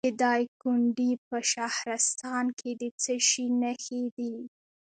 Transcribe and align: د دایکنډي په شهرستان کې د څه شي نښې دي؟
د 0.05 0.07
دایکنډي 0.23 1.11
په 1.27 1.37
شهرستان 1.53 2.45
کې 2.59 2.71
د 2.81 2.83
څه 3.01 3.13
شي 3.29 3.45
نښې 3.61 4.03
دي؟ 4.15 4.35